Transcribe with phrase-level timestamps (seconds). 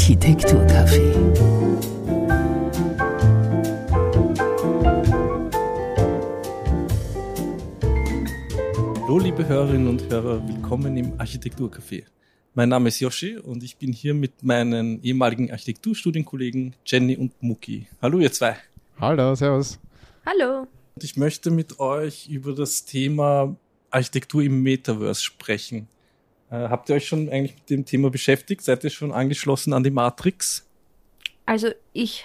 [0.00, 1.12] Architekturcafé.
[9.02, 12.04] Hallo liebe Hörerinnen und Hörer, willkommen im Architekturcafé.
[12.54, 17.86] Mein Name ist Yoshi und ich bin hier mit meinen ehemaligen Architekturstudienkollegen Jenny und Muki.
[18.00, 18.56] Hallo ihr zwei.
[18.98, 19.78] Hallo, servus.
[20.24, 20.66] Hallo.
[20.94, 23.54] Und ich möchte mit euch über das Thema
[23.90, 25.88] Architektur im Metaverse sprechen.
[26.50, 28.62] Äh, habt ihr euch schon eigentlich mit dem Thema beschäftigt?
[28.62, 30.66] Seid ihr schon angeschlossen an die Matrix?
[31.46, 32.24] Also ich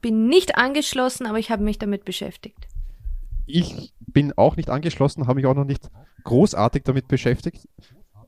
[0.00, 2.66] bin nicht angeschlossen, aber ich habe mich damit beschäftigt.
[3.46, 5.90] Ich bin auch nicht angeschlossen, habe mich auch noch nicht
[6.24, 7.68] großartig damit beschäftigt.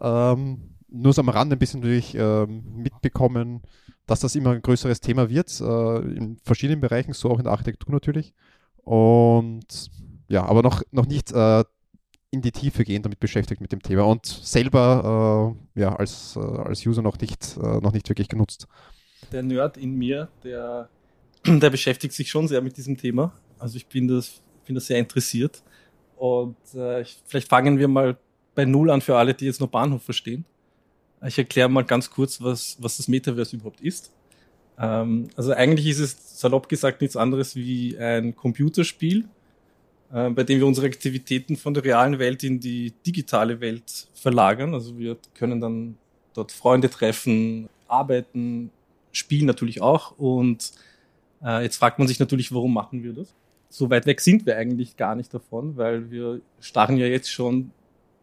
[0.01, 3.63] Ähm, nur so am Rande ein bisschen durch ähm, mitbekommen,
[4.07, 7.53] dass das immer ein größeres Thema wird, äh, in verschiedenen Bereichen, so auch in der
[7.53, 8.35] Architektur natürlich.
[8.85, 9.91] Und
[10.29, 11.65] ja, aber noch, noch nicht äh,
[12.31, 16.41] in die Tiefe gehen damit beschäftigt mit dem Thema und selber äh, ja, als, äh,
[16.41, 18.69] als User noch nicht, äh, noch nicht wirklich genutzt.
[19.33, 20.89] Der Nerd in mir, der,
[21.47, 23.33] der beschäftigt sich schon sehr mit diesem Thema.
[23.59, 25.63] Also ich bin das, bin das sehr interessiert.
[26.17, 28.17] Und äh, ich, vielleicht fangen wir mal
[28.55, 30.45] bei Null an für alle, die jetzt noch Bahnhof verstehen.
[31.27, 34.13] Ich erkläre mal ganz kurz, was, was das Metaverse überhaupt ist.
[34.79, 39.29] Ähm, also eigentlich ist es salopp gesagt nichts anderes wie ein Computerspiel,
[40.11, 44.75] bei dem wir unsere Aktivitäten von der realen Welt in die digitale Welt verlagern.
[44.75, 45.97] Also wir können dann
[46.35, 48.71] dort Freunde treffen, arbeiten,
[49.13, 50.19] spielen natürlich auch.
[50.19, 50.73] Und
[51.45, 53.35] äh, jetzt fragt man sich natürlich, warum machen wir das?
[53.69, 57.71] So weit weg sind wir eigentlich gar nicht davon, weil wir starren ja jetzt schon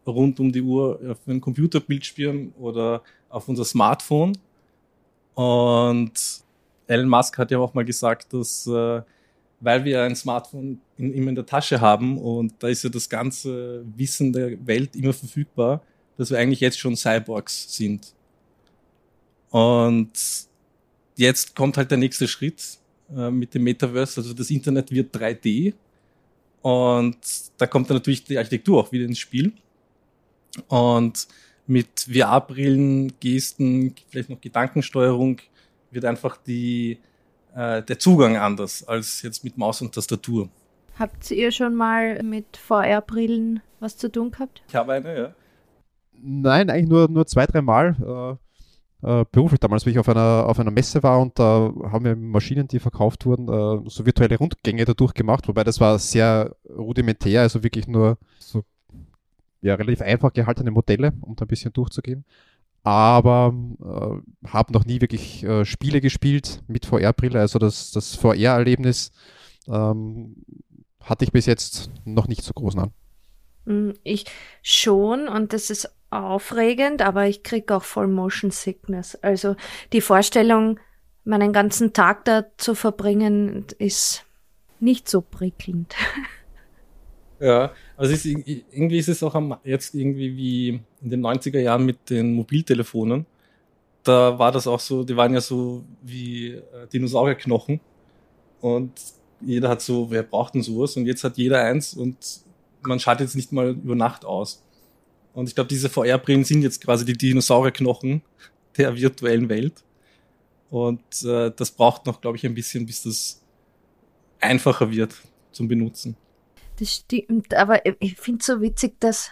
[0.06, 4.36] rund um die Uhr auf einen Computerbildschirm oder auf unser Smartphone.
[5.34, 6.12] Und
[6.86, 9.00] Elon Musk hat ja auch mal gesagt, dass äh,
[9.60, 13.08] weil wir ein Smartphone in, immer in der Tasche haben und da ist ja das
[13.08, 15.82] ganze Wissen der Welt immer verfügbar,
[16.16, 18.12] dass wir eigentlich jetzt schon Cyborgs sind.
[19.50, 20.12] Und
[21.16, 22.78] jetzt kommt halt der nächste Schritt
[23.16, 25.74] äh, mit dem Metaverse, also das Internet wird 3D
[26.62, 27.16] und
[27.56, 29.52] da kommt dann natürlich die Architektur auch wieder ins Spiel.
[30.66, 31.28] Und
[31.66, 35.40] mit VR-Brillen, Gesten, vielleicht noch Gedankensteuerung
[35.90, 36.98] wird einfach die,
[37.58, 40.48] äh, der Zugang anders als jetzt mit Maus und Tastatur.
[40.98, 44.62] Habt ihr schon mal mit VR-Brillen was zu tun gehabt?
[44.68, 45.34] Ich habe eine, ja.
[46.20, 48.38] Nein, eigentlich nur, nur zwei, drei Mal.
[49.02, 52.04] Äh, äh, beruflich damals, wie ich auf einer, auf einer Messe war und da haben
[52.04, 56.56] wir Maschinen, die verkauft wurden, äh, so virtuelle Rundgänge dadurch gemacht, wobei das war sehr
[56.68, 58.64] rudimentär, also wirklich nur so
[59.60, 62.24] ja, relativ einfach gehaltene Modelle, um da ein bisschen durchzugehen.
[62.82, 67.38] Aber äh, habe noch nie wirklich äh, Spiele gespielt mit VR-Brille.
[67.38, 69.12] Also das, das VR-Erlebnis
[69.68, 70.36] ähm,
[71.02, 72.92] hatte ich bis jetzt noch nicht so groß an.
[73.64, 74.24] Mm, ich
[74.62, 79.14] schon und das ist aufregend, aber ich kriege auch voll Motion Sickness.
[79.16, 79.56] Also
[79.92, 80.80] die Vorstellung,
[81.24, 84.24] meinen ganzen Tag da zu verbringen, ist
[84.80, 85.94] nicht so prickelnd.
[87.40, 90.68] Ja, also ist, irgendwie ist es auch jetzt irgendwie wie
[91.00, 93.26] in den 90er Jahren mit den Mobiltelefonen.
[94.02, 96.62] Da war das auch so, die waren ja so wie äh,
[96.92, 97.80] Dinosaurierknochen.
[98.60, 98.92] Und
[99.40, 100.96] jeder hat so, wer braucht denn sowas?
[100.96, 102.16] Und jetzt hat jeder eins und
[102.82, 104.64] man schaltet jetzt nicht mal über Nacht aus.
[105.32, 108.22] Und ich glaube, diese VR-Brillen sind jetzt quasi die Dinosaurierknochen
[108.76, 109.84] der virtuellen Welt.
[110.70, 113.42] Und äh, das braucht noch, glaube ich, ein bisschen, bis das
[114.40, 115.14] einfacher wird
[115.52, 116.16] zum Benutzen.
[116.78, 119.30] Das stimmt, aber ich finde es so witzig, dass,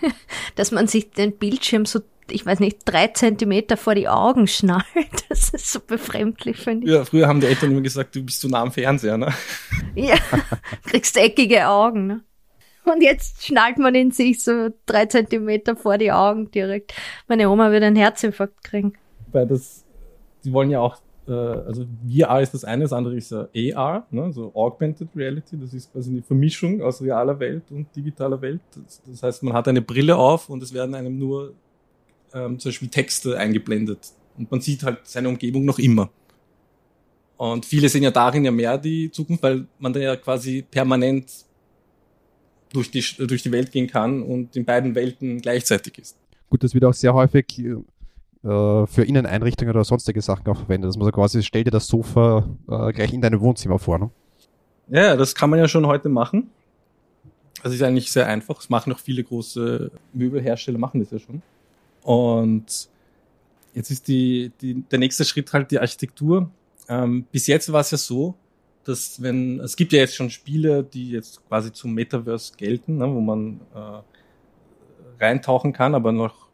[0.56, 4.84] dass man sich den Bildschirm so, ich weiß nicht, drei Zentimeter vor die Augen schnallt.
[5.28, 6.92] Das ist so befremdlich, finde ich.
[6.92, 9.32] Ja, früher haben die Eltern immer gesagt, du bist zu nah am Fernseher, ne?
[9.94, 10.16] Ja,
[10.84, 12.24] kriegst eckige Augen, ne?
[12.84, 16.94] Und jetzt schnallt man ihn sich so drei Zentimeter vor die Augen direkt.
[17.28, 18.94] Meine Oma wird einen Herzinfarkt kriegen.
[19.30, 19.84] Weil das,
[20.44, 20.96] die wollen ja auch
[21.28, 25.58] äh, also VR ist das eine, das andere ist äh, AR, ne, so Augmented Reality,
[25.60, 28.60] das ist quasi eine Vermischung aus realer Welt und digitaler Welt.
[28.74, 31.54] Das, das heißt, man hat eine Brille auf und es werden einem nur
[32.32, 36.10] ähm, zum Beispiel Texte eingeblendet und man sieht halt seine Umgebung noch immer.
[37.36, 41.30] Und viele sehen ja darin ja mehr die Zukunft, weil man da ja quasi permanent
[42.72, 46.18] durch die, durch die Welt gehen kann und in beiden Welten gleichzeitig ist.
[46.50, 47.46] Gut, das wird auch sehr häufig
[48.44, 50.88] äh, für Inneneinrichtungen oder sonstige Sachen auch verwendet.
[50.88, 53.98] Dass man so quasi, stell dir das Sofa äh, gleich in deinem Wohnzimmer vor.
[53.98, 54.10] Ne?
[54.88, 56.50] Ja, das kann man ja schon heute machen.
[57.62, 58.56] Das ist eigentlich sehr einfach.
[58.56, 61.42] Das machen auch viele große Möbelhersteller, machen das ja schon.
[62.02, 62.88] Und
[63.74, 66.50] jetzt ist die, die, der nächste Schritt halt die Architektur.
[66.88, 68.34] Ähm, bis jetzt war es ja so,
[68.84, 73.06] dass wenn, es gibt ja jetzt schon Spiele, die jetzt quasi zum Metaverse gelten, ne,
[73.12, 76.47] wo man äh, reintauchen kann, aber noch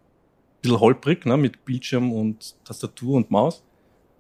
[0.64, 3.62] bisschen holprig, ne, mit Bildschirm und Tastatur und Maus.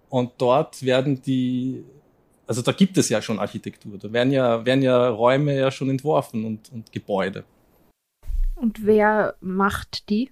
[0.08, 1.84] Und dort werden die,
[2.46, 5.90] also da gibt es ja schon Architektur, da werden ja, werden ja Räume ja schon
[5.90, 7.44] entworfen und, und Gebäude.
[8.54, 10.30] Und wer macht die?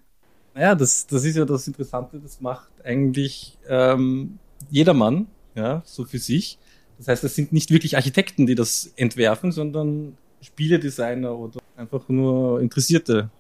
[0.55, 4.39] Naja, das, das ist ja das Interessante, das macht eigentlich ähm,
[4.71, 6.59] jedermann, ja, so für sich.
[6.99, 12.61] Das heißt, es sind nicht wirklich Architekten, die das entwerfen, sondern Spieledesigner oder einfach nur
[12.61, 13.31] Interessierte.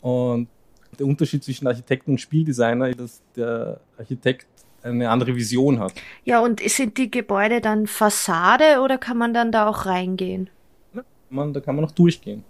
[0.00, 0.48] Und
[0.98, 4.46] der Unterschied zwischen Architekten und Spieldesigner ist, dass der Architekt
[4.84, 5.94] eine andere Vision hat.
[6.24, 10.50] Ja, und sind die Gebäude dann Fassade oder kann man dann da auch reingehen?
[10.94, 12.44] Ja, man, da kann man noch durchgehen.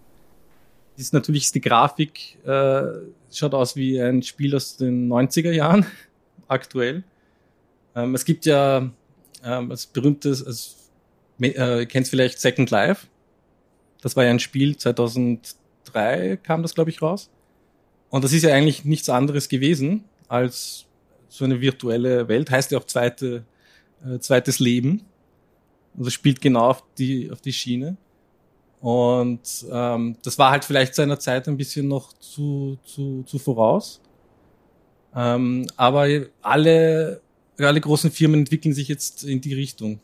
[0.97, 2.83] Ist natürlich die Grafik, äh,
[3.33, 5.87] schaut aus wie ein Spiel aus den 90er Jahren,
[6.49, 7.05] aktuell.
[7.95, 8.91] Ähm, es gibt ja
[9.45, 10.91] ähm, als berühmtes, als,
[11.41, 13.07] äh, kennst vielleicht Second Life.
[14.03, 17.31] Das war ja ein Spiel, 2003 kam das, glaube ich, raus.
[18.15, 20.87] Und das ist ja eigentlich nichts anderes gewesen als
[21.29, 22.49] so eine virtuelle Welt.
[22.49, 23.45] Heißt ja auch zweite,
[24.07, 25.03] äh, zweites Leben.
[25.99, 27.97] Also spielt genau auf die, auf die Schiene.
[28.81, 34.01] Und ähm, das war halt vielleicht seiner Zeit ein bisschen noch zu, zu, zu voraus.
[35.13, 36.07] Ähm, aber
[36.41, 37.21] alle,
[37.59, 39.99] alle großen Firmen entwickeln sich jetzt in die Richtung.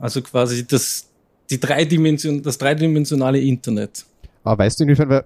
[0.00, 1.10] Also quasi das,
[1.50, 4.06] die Dreidimension, das dreidimensionale Internet.
[4.44, 5.24] Aber weißt du, inwiefern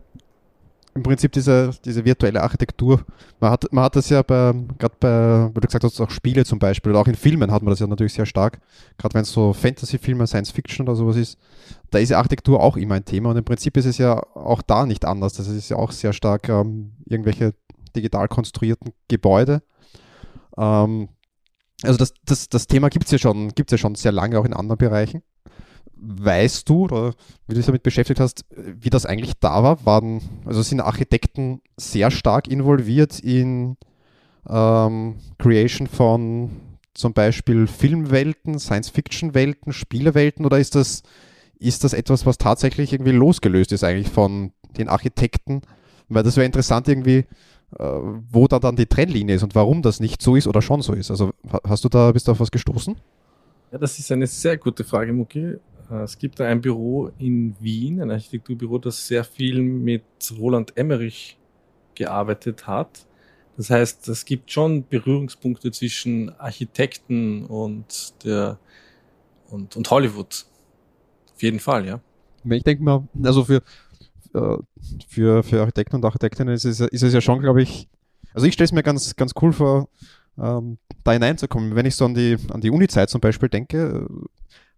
[0.99, 3.05] im Prinzip diese, diese virtuelle Architektur,
[3.41, 6.45] man hat, man hat das ja bei, gerade bei, wie du gesagt hast, auch Spiele
[6.45, 8.61] zum Beispiel, oder auch in Filmen hat man das ja natürlich sehr stark,
[8.99, 11.39] gerade wenn es so Fantasy-Filme, Science-Fiction oder sowas ist,
[11.91, 14.61] da ist ja Architektur auch immer ein Thema und im Prinzip ist es ja auch
[14.63, 15.33] da nicht anders.
[15.35, 17.55] Das ist ja auch sehr stark ähm, irgendwelche
[17.97, 19.63] digital konstruierten Gebäude.
[20.57, 21.09] Ähm,
[21.83, 24.79] also das, das, das Thema gibt es ja, ja schon sehr lange auch in anderen
[24.79, 25.23] Bereichen
[26.01, 27.15] weißt du, oder
[27.47, 29.85] wie du dich damit beschäftigt hast, wie das eigentlich da war?
[29.85, 33.77] Waren, also sind Architekten sehr stark involviert in
[34.49, 36.51] ähm, Creation von
[36.95, 41.03] zum Beispiel Filmwelten, Science-Fiction-Welten, Spielewelten oder ist das,
[41.59, 45.63] ist das etwas, was tatsächlich irgendwie losgelöst ist eigentlich von den Architekten?
[46.09, 47.27] Weil das wäre interessant irgendwie,
[47.79, 47.85] äh,
[48.31, 50.93] wo da dann die Trennlinie ist und warum das nicht so ist oder schon so
[50.93, 51.11] ist.
[51.11, 51.33] Also
[51.65, 52.97] hast du da, bist du auf was gestoßen?
[53.71, 55.57] Ja, das ist eine sehr gute Frage, Muki.
[55.91, 60.03] Äh, es gibt ein Büro in Wien, ein Architekturbüro, das sehr viel mit
[60.39, 61.39] Roland Emmerich
[61.95, 63.07] gearbeitet hat.
[63.57, 68.59] Das heißt, es gibt schon Berührungspunkte zwischen Architekten und der
[69.51, 70.47] und, und Hollywood.
[71.35, 72.01] Auf jeden Fall, ja.
[72.45, 73.63] Ich denke mal, also für,
[74.35, 74.57] äh,
[75.09, 77.89] für, für Architekten und Architektinnen ist es, ist es ja schon, glaube ich,
[78.33, 79.89] also ich stelle es mir ganz, ganz cool vor,
[80.39, 81.75] ähm, da hineinzukommen.
[81.75, 84.07] Wenn ich so an die, an die Uni-Zeit zum Beispiel denke,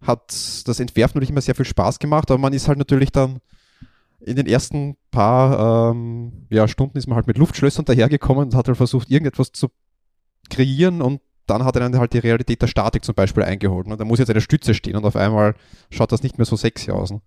[0.03, 0.33] hat
[0.67, 3.41] das Entwerfen natürlich immer sehr viel Spaß gemacht, aber man ist halt natürlich dann
[4.21, 8.69] in den ersten paar ähm, ja, Stunden ist man halt mit Luftschlössern dahergekommen und hat
[8.69, 9.69] halt versucht, irgendetwas zu
[10.51, 13.87] kreieren und dann hat er dann halt die Realität der Statik zum Beispiel eingeholt.
[13.87, 13.97] Ne?
[13.97, 15.55] Da muss jetzt eine Stütze stehen und auf einmal
[15.91, 17.11] schaut das nicht mehr so sexy aus.
[17.11, 17.21] Ne?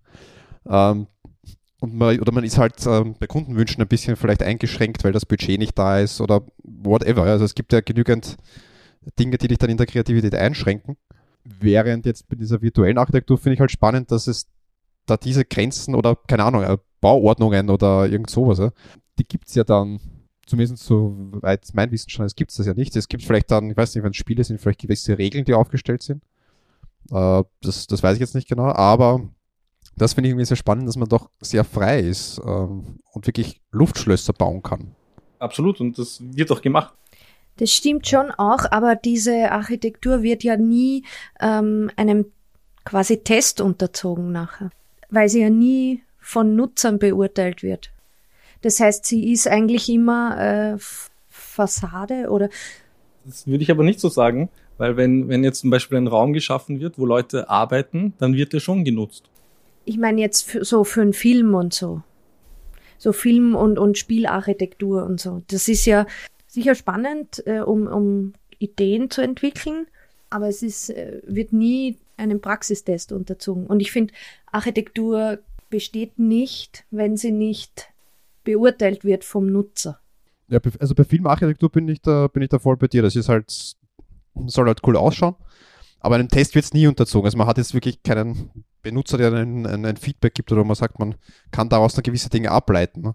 [0.66, 1.06] Ähm,
[1.80, 5.26] und man, oder man ist halt ähm, bei Kundenwünschen ein bisschen vielleicht eingeschränkt, weil das
[5.26, 7.24] Budget nicht da ist oder whatever.
[7.24, 8.36] Also es gibt ja genügend
[9.18, 10.96] Dinge, die dich dann in der Kreativität einschränken.
[11.44, 14.48] Während jetzt bei dieser virtuellen Architektur finde ich halt spannend, dass es
[15.06, 18.72] da diese Grenzen oder, keine Ahnung, äh, Bauordnungen oder irgend sowas,
[19.18, 20.00] die gibt es ja dann,
[20.46, 22.96] zumindest soweit mein Wissen schon ist, gibt es das ja nicht.
[22.96, 25.54] Es gibt vielleicht dann, ich weiß nicht, wenn es Spiele sind, vielleicht gewisse Regeln, die
[25.54, 26.22] aufgestellt sind.
[27.10, 29.28] Äh, das, das weiß ich jetzt nicht genau, aber
[29.96, 33.60] das finde ich irgendwie sehr spannend, dass man doch sehr frei ist ähm, und wirklich
[33.70, 34.94] Luftschlösser bauen kann.
[35.38, 36.94] Absolut, und das wird doch gemacht.
[37.56, 41.04] Das stimmt schon auch, aber diese Architektur wird ja nie
[41.40, 42.26] ähm, einem
[42.84, 44.70] quasi Test unterzogen nachher,
[45.10, 47.90] weil sie ja nie von Nutzern beurteilt wird.
[48.62, 50.76] Das heißt, sie ist eigentlich immer äh,
[51.28, 52.48] Fassade oder.
[53.24, 56.32] Das würde ich aber nicht so sagen, weil wenn, wenn jetzt zum Beispiel ein Raum
[56.32, 59.24] geschaffen wird, wo Leute arbeiten, dann wird er schon genutzt.
[59.84, 62.02] Ich meine jetzt für, so für einen Film und so.
[62.96, 65.42] So Film- und, und Spielarchitektur und so.
[65.48, 66.06] Das ist ja
[66.54, 69.86] sicher spannend, äh, um, um Ideen zu entwickeln,
[70.30, 73.66] aber es ist, äh, wird nie einem Praxistest unterzogen.
[73.66, 74.14] Und ich finde,
[74.50, 77.88] Architektur besteht nicht, wenn sie nicht
[78.44, 80.00] beurteilt wird vom Nutzer.
[80.48, 83.02] Ja, also bei Filmarchitektur bin ich da, bin ich da voll bei dir.
[83.02, 83.74] Das ist halt,
[84.46, 85.34] soll halt cool ausschauen.
[86.00, 87.26] Aber einen Test wird es nie unterzogen.
[87.26, 88.50] Also man hat jetzt wirklich keinen
[88.82, 91.14] Benutzer, der einen, ein Feedback gibt oder man sagt, man
[91.50, 93.00] kann daraus dann gewisse Dinge ableiten.
[93.00, 93.14] Ne?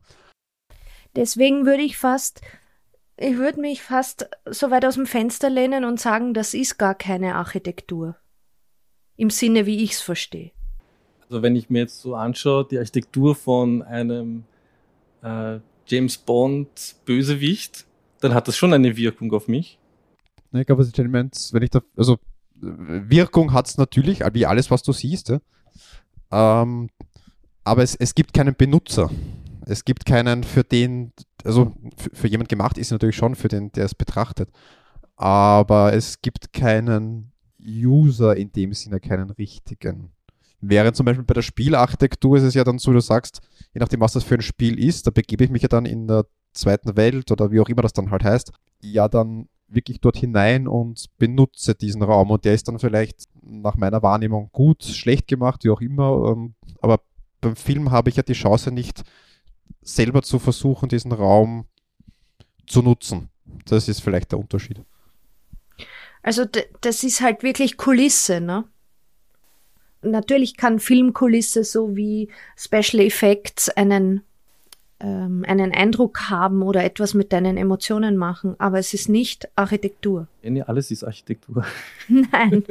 [1.16, 2.42] Deswegen würde ich fast
[3.20, 6.96] ich würde mich fast so weit aus dem Fenster lehnen und sagen, das ist gar
[6.96, 8.16] keine Architektur.
[9.18, 10.52] Im Sinne, wie ich es verstehe.
[11.24, 14.46] Also wenn ich mir jetzt so anschaue, die Architektur von einem
[15.22, 17.86] äh, James Bond Bösewicht,
[18.22, 19.78] dann hat das schon eine Wirkung auf mich.
[20.54, 22.18] Ich glaube, was Elements, wenn ich da, also
[22.56, 25.40] Wirkung hat es natürlich, wie alles, was du siehst, ja.
[26.32, 26.90] ähm,
[27.64, 29.12] aber es, es gibt keinen Benutzer.
[29.70, 33.72] Es gibt keinen, für den, also für, für jemand gemacht ist natürlich schon, für den,
[33.72, 34.50] der es betrachtet.
[35.16, 37.32] Aber es gibt keinen
[37.64, 40.12] User in dem Sinne, keinen richtigen.
[40.60, 43.42] Während zum Beispiel bei der Spielarchitektur ist es ja dann so, du sagst,
[43.74, 46.08] je nachdem, was das für ein Spiel ist, da begebe ich mich ja dann in
[46.08, 50.18] der zweiten Welt oder wie auch immer das dann halt heißt, ja dann wirklich dort
[50.18, 52.32] hinein und benutze diesen Raum.
[52.32, 56.32] Und der ist dann vielleicht nach meiner Wahrnehmung gut, schlecht gemacht, wie auch immer.
[56.32, 57.02] Ähm, aber
[57.40, 59.04] beim Film habe ich ja die Chance nicht
[59.82, 61.66] selber zu versuchen, diesen Raum
[62.68, 63.30] zu nutzen.
[63.66, 64.82] Das ist vielleicht der Unterschied.
[66.22, 66.46] Also
[66.82, 68.66] das ist halt wirklich Kulisse, ne?
[70.02, 74.22] Natürlich kann Filmkulisse so wie Special Effects einen
[75.02, 80.28] ähm, einen Eindruck haben oder etwas mit deinen Emotionen machen, aber es ist nicht Architektur.
[80.42, 81.66] Ja, nee, alles ist Architektur.
[82.10, 82.66] Nein.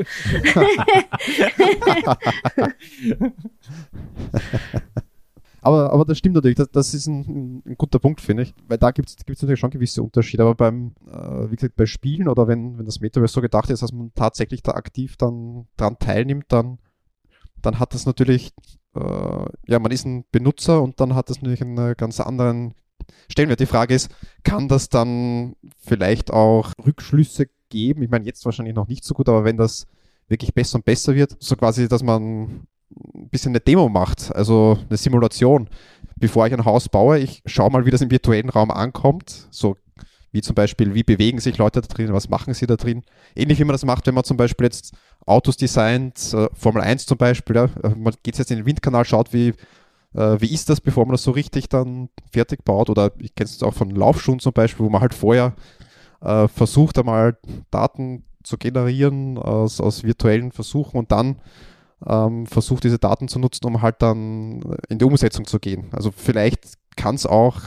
[5.61, 8.79] Aber, aber das stimmt natürlich, das, das ist ein, ein guter Punkt, finde ich, weil
[8.79, 12.49] da gibt es natürlich schon gewisse Unterschiede, aber beim, äh, wie gesagt, bei Spielen oder
[12.49, 16.47] wenn, wenn das Metaverse so gedacht ist, dass man tatsächlich da aktiv dann dran teilnimmt,
[16.49, 16.79] dann,
[17.61, 18.53] dann hat das natürlich
[18.95, 22.75] äh, ja, man ist ein Benutzer und dann hat das natürlich einen ganz anderen
[23.29, 23.61] Stellenwert.
[23.61, 24.11] Die Frage ist,
[24.43, 28.03] kann das dann vielleicht auch Rückschlüsse geben?
[28.03, 29.87] Ich meine, jetzt wahrscheinlich noch nicht so gut, aber wenn das
[30.29, 34.79] wirklich besser und besser wird, so quasi, dass man ein bisschen eine Demo macht, also
[34.89, 35.69] eine Simulation,
[36.17, 39.77] bevor ich ein Haus baue, ich schaue mal, wie das im virtuellen Raum ankommt, so
[40.31, 43.03] wie zum Beispiel, wie bewegen sich Leute da drin, was machen sie da drin.
[43.35, 44.95] Ähnlich wie man das macht, wenn man zum Beispiel jetzt
[45.27, 47.65] Autos designt, äh, Formel 1 zum Beispiel, ja.
[47.83, 49.55] Äh, man geht jetzt in den Windkanal, schaut, wie,
[50.15, 52.91] äh, wie ist das, bevor man das so richtig dann fertig baut.
[52.91, 55.55] Oder ich kenne es auch von Laufschuhen zum Beispiel, wo man halt vorher
[56.21, 57.39] äh, versucht, einmal
[57.71, 61.37] Daten zu generieren aus, aus virtuellen Versuchen und dann
[62.07, 65.89] ähm, versucht, diese Daten zu nutzen, um halt dann in die Umsetzung zu gehen.
[65.93, 67.61] Also vielleicht kann es auch,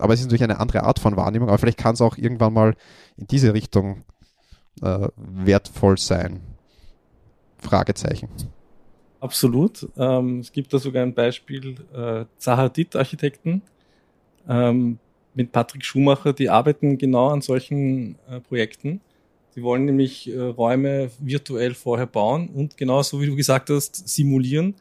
[0.00, 2.52] aber es ist natürlich eine andere Art von Wahrnehmung, aber vielleicht kann es auch irgendwann
[2.52, 2.74] mal
[3.16, 4.04] in diese Richtung
[4.82, 6.40] äh, wertvoll sein.
[7.58, 8.28] Fragezeichen.
[9.20, 9.88] Absolut.
[9.96, 13.62] Ähm, es gibt da sogar ein Beispiel, äh, Zahadit-Architekten
[14.46, 14.98] ähm,
[15.34, 19.00] mit Patrick Schumacher, die arbeiten genau an solchen äh, Projekten.
[19.56, 24.74] Die wollen nämlich äh, Räume virtuell vorher bauen und genauso wie du gesagt hast, simulieren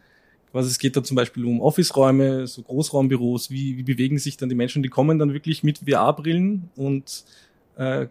[0.54, 4.50] was es geht da zum Beispiel um Office-Räume, so Großraumbüros, wie, wie bewegen sich dann
[4.50, 7.26] die Menschen, die kommen dann wirklich mit VR-Brillen und
[7.76, 8.06] äh,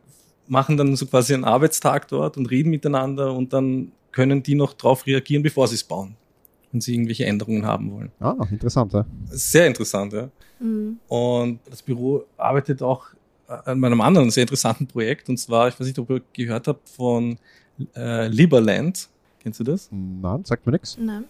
[0.49, 4.75] machen dann so quasi einen Arbeitstag dort und reden miteinander und dann können die noch
[4.75, 6.17] drauf reagieren, bevor sie es bauen,
[6.73, 8.11] wenn sie irgendwelche Änderungen haben wollen.
[8.19, 9.07] Ah, interessant, ja.
[9.31, 10.29] Sehr interessant, ja.
[10.59, 10.99] Mhm.
[11.07, 13.07] Und das Büro arbeitet auch
[13.65, 16.89] an einem anderen sehr interessanten Projekt und zwar, ich weiß nicht, ob ihr gehört habt
[16.89, 17.39] von
[17.97, 19.09] äh, Liberland.
[19.41, 19.89] Kennst du das?
[19.91, 20.97] Nein, sagt mir nichts.
[20.99, 21.25] Nein.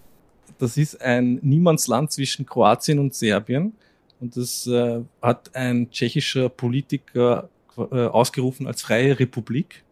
[0.58, 3.72] Das ist ein Niemandsland zwischen Kroatien und Serbien.
[4.20, 9.82] Und das äh, hat ein tschechischer Politiker äh, ausgerufen als freie Republik.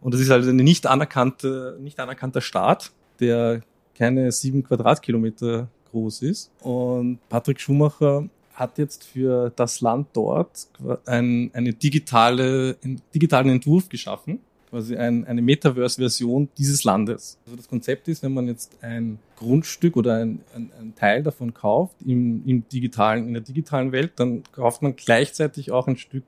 [0.00, 3.62] Und das ist also ein nicht anerkannte, nicht anerkannter Staat, der
[3.94, 6.52] keine sieben Quadratkilometer groß ist.
[6.60, 10.68] Und Patrick Schumacher hat jetzt für das Land dort
[11.06, 14.40] ein, eine digitale, einen digitalen Entwurf geschaffen
[14.76, 17.38] quasi ein, eine Metaverse-Version dieses Landes.
[17.46, 21.54] Also das Konzept ist, wenn man jetzt ein Grundstück oder ein, ein, ein Teil davon
[21.54, 26.24] kauft im, im digitalen, in der digitalen Welt, dann kauft man gleichzeitig auch ein Stück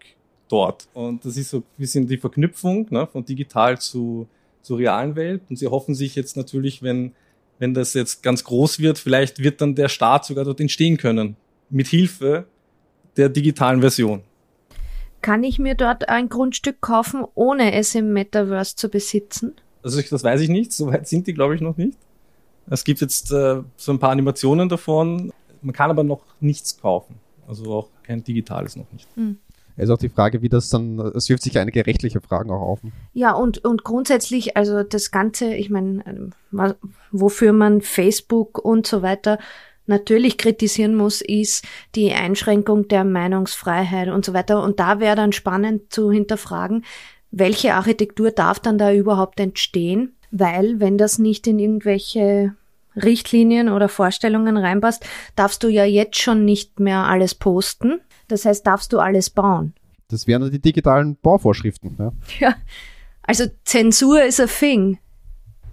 [0.48, 0.88] dort.
[0.94, 4.26] Und das ist so ein bisschen die Verknüpfung ne, von digital zu,
[4.62, 5.42] zur realen Welt.
[5.50, 7.12] Und sie hoffen sich jetzt natürlich, wenn,
[7.58, 11.36] wenn das jetzt ganz groß wird, vielleicht wird dann der Staat sogar dort entstehen können.
[11.70, 12.46] Mit Hilfe
[13.16, 14.22] der digitalen Version.
[15.20, 19.54] Kann ich mir dort ein Grundstück kaufen, ohne es im Metaverse zu besitzen?
[19.82, 21.98] Also das weiß ich nicht, soweit sind die, glaube ich, noch nicht.
[22.70, 25.32] Es gibt jetzt äh, so ein paar Animationen davon.
[25.62, 27.16] Man kann aber noch nichts kaufen.
[27.46, 29.08] Also auch kein digitales noch nicht.
[29.16, 29.38] Hm.
[29.76, 32.60] Es ist auch die Frage, wie das dann, es wirft sich einige rechtliche Fragen auch
[32.60, 32.80] auf.
[33.14, 36.74] Ja, und, und grundsätzlich, also das Ganze, ich meine, ähm,
[37.12, 39.38] wofür man Facebook und so weiter
[39.88, 41.64] natürlich kritisieren muss, ist
[41.94, 44.62] die Einschränkung der Meinungsfreiheit und so weiter.
[44.62, 46.84] Und da wäre dann spannend zu hinterfragen,
[47.30, 50.14] welche Architektur darf dann da überhaupt entstehen?
[50.30, 52.54] Weil, wenn das nicht in irgendwelche
[52.94, 55.04] Richtlinien oder Vorstellungen reinpasst,
[55.36, 58.00] darfst du ja jetzt schon nicht mehr alles posten.
[58.28, 59.74] Das heißt, darfst du alles bauen.
[60.08, 61.96] Das wären die digitalen Bauvorschriften.
[61.98, 62.54] Ja, ja.
[63.22, 64.98] also Zensur ist a thing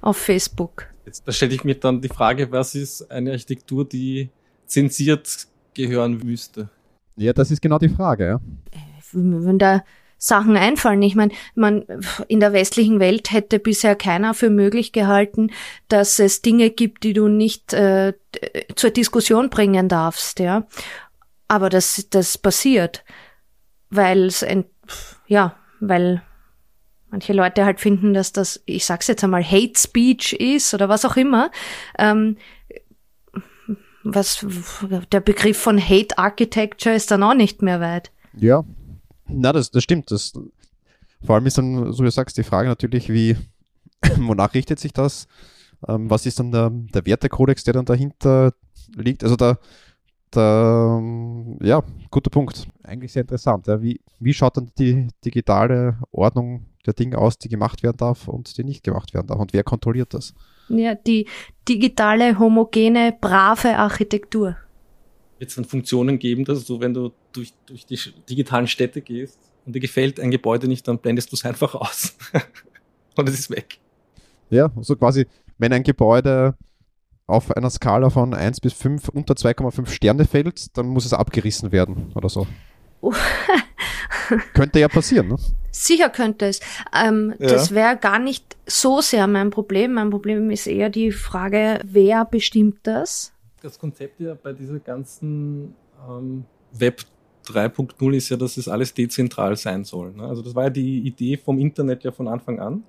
[0.02, 0.88] auf Facebook.
[1.06, 4.30] Jetzt, da stelle ich mir dann die Frage, was ist eine Architektur, die
[4.66, 6.70] zensiert gehören müsste?
[7.16, 8.42] Ja, das ist genau die Frage, ja.
[9.14, 9.84] Wenn da
[10.18, 11.02] Sachen einfallen.
[11.02, 11.86] Ich meine, man
[12.28, 15.52] in der westlichen Welt hätte bisher keiner für möglich gehalten,
[15.88, 18.14] dass es Dinge gibt, die du nicht äh,
[18.76, 20.66] zur Diskussion bringen darfst, ja.
[21.48, 23.04] Aber das das passiert,
[23.90, 24.46] weil es
[25.28, 26.24] ja, weil
[27.10, 31.06] manche Leute halt finden, dass das, ich sag's jetzt einmal, Hate Speech ist oder was
[31.06, 31.52] auch immer.
[31.98, 32.38] Ähm,
[34.04, 34.46] was
[35.12, 38.12] der Begriff von Hate Architecture ist dann auch nicht mehr weit.
[38.38, 38.64] Ja,
[39.28, 40.12] na, das, das stimmt.
[40.12, 40.34] Das,
[41.24, 43.36] vor allem ist dann, so wie du sagst, die Frage natürlich, wie,
[44.18, 45.28] wonach richtet sich das?
[45.88, 48.54] Ähm, was ist dann der, der Wertekodex, der dann dahinter
[48.96, 49.24] liegt?
[49.24, 49.58] Also da,
[50.32, 51.02] da
[51.62, 52.68] ja, guter Punkt.
[52.84, 53.68] Eigentlich sehr interessant.
[53.68, 53.82] Ja.
[53.82, 58.58] Wie, wie schaut dann die digitale Ordnung der Dinge aus, die gemacht werden darf und
[58.58, 59.40] die nicht gemacht werden darf?
[59.40, 60.34] Und wer kontrolliert das?
[60.70, 61.28] Ja, die
[61.68, 64.56] digitale, homogene, brave Architektur.
[65.38, 68.00] Wird es dann Funktionen geben, dass du, wenn du durch, durch die
[68.30, 72.16] digitalen Städte gehst und dir gefällt ein Gebäude nicht, dann blendest du es einfach aus.
[73.16, 73.80] und es ist weg.
[74.50, 75.28] Ja, so quasi,
[75.58, 76.56] wenn ein Gebäude
[77.28, 81.72] auf einer Skala von 1 bis 5 unter 2,5 Sterne fällt, dann muss es abgerissen
[81.72, 82.48] werden oder so.
[84.54, 85.38] könnte ja passieren, ne?
[85.72, 86.62] Sicher könnte es.
[86.94, 87.48] Ähm, ja.
[87.48, 89.94] Das wäre gar nicht so sehr mein Problem.
[89.94, 93.34] Mein Problem ist eher die Frage, wer bestimmt das?
[93.62, 95.76] Das Konzept ja bei dieser ganzen
[96.08, 97.02] ähm, Web
[97.48, 100.14] 3.0 ist ja, dass es alles dezentral sein soll.
[100.14, 100.24] Ne?
[100.24, 102.84] Also das war ja die Idee vom Internet ja von Anfang an,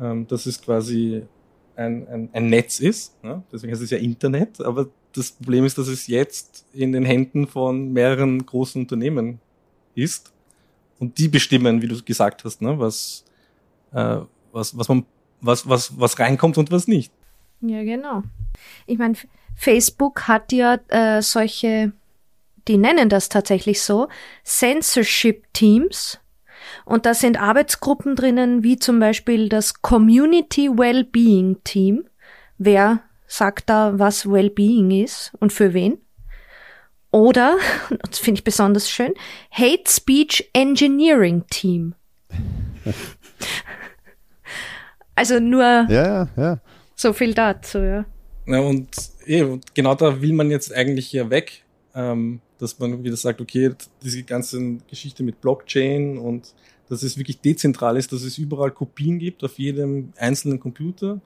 [0.00, 1.22] ähm, dass es quasi
[1.76, 3.22] ein, ein, ein Netz ist.
[3.22, 3.42] Ne?
[3.52, 7.46] Deswegen heißt es ja Internet, aber das Problem ist, dass es jetzt in den Händen
[7.46, 9.40] von mehreren großen Unternehmen
[9.94, 10.32] ist
[10.98, 13.24] und die bestimmen, wie du gesagt hast, ne, was,
[13.92, 14.18] äh,
[14.52, 15.06] was, was man,
[15.40, 17.12] was, was, was reinkommt und was nicht.
[17.60, 18.22] Ja, genau.
[18.86, 19.14] Ich meine,
[19.54, 21.92] Facebook hat ja äh, solche,
[22.68, 24.08] die nennen das tatsächlich so,
[24.44, 26.18] Censorship Teams.
[26.84, 32.04] Und da sind Arbeitsgruppen drinnen, wie zum Beispiel das Community Wellbeing Team.
[32.58, 35.98] Wer sagt da, was Wellbeing ist und für wen?
[37.14, 37.58] Oder,
[38.10, 39.14] das finde ich besonders schön,
[39.52, 41.94] Hate Speech Engineering Team.
[45.14, 46.58] also nur ja, ja.
[46.96, 48.04] so viel dazu, ja.
[48.46, 48.88] Ja, und
[49.26, 51.62] eh, genau da will man jetzt eigentlich hier weg,
[51.94, 53.70] ähm, dass man wieder sagt, okay,
[54.02, 56.52] diese ganze Geschichte mit Blockchain und
[56.88, 61.20] dass es wirklich dezentral ist, dass es überall Kopien gibt auf jedem einzelnen Computer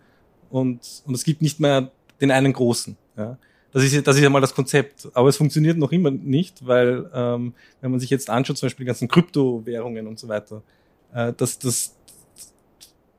[0.50, 2.94] und, und es gibt nicht mehr den einen großen.
[3.16, 3.38] Ja.
[3.72, 5.08] Das ist, das ist ja mal das Konzept.
[5.12, 8.84] Aber es funktioniert noch immer nicht, weil ähm, wenn man sich jetzt anschaut, zum Beispiel
[8.84, 10.62] die ganzen Kryptowährungen und so weiter,
[11.12, 11.94] äh, das, das